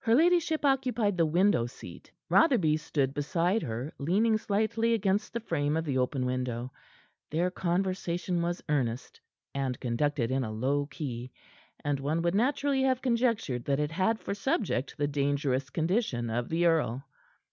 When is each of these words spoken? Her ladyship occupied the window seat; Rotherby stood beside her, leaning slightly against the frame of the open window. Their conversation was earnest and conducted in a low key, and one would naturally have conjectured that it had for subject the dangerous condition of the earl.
Her 0.00 0.16
ladyship 0.16 0.64
occupied 0.64 1.16
the 1.16 1.24
window 1.24 1.64
seat; 1.66 2.10
Rotherby 2.28 2.76
stood 2.76 3.14
beside 3.14 3.62
her, 3.62 3.94
leaning 3.98 4.36
slightly 4.36 4.94
against 4.94 5.32
the 5.32 5.38
frame 5.38 5.76
of 5.76 5.84
the 5.84 5.96
open 5.96 6.26
window. 6.26 6.72
Their 7.30 7.52
conversation 7.52 8.42
was 8.42 8.64
earnest 8.68 9.20
and 9.54 9.78
conducted 9.78 10.32
in 10.32 10.42
a 10.42 10.50
low 10.50 10.86
key, 10.86 11.30
and 11.84 12.00
one 12.00 12.20
would 12.22 12.34
naturally 12.34 12.82
have 12.82 13.00
conjectured 13.00 13.64
that 13.66 13.78
it 13.78 13.92
had 13.92 14.18
for 14.18 14.34
subject 14.34 14.96
the 14.98 15.06
dangerous 15.06 15.70
condition 15.70 16.30
of 16.30 16.48
the 16.48 16.66
earl. 16.66 17.04